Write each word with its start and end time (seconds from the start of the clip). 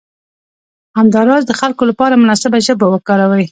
همداراز 0.97 1.41
د 1.47 1.51
خلکو 1.59 1.83
لپاره 1.89 2.19
مناسبه 2.23 2.57
ژبه 2.67 2.85
وکاروئ. 2.89 3.45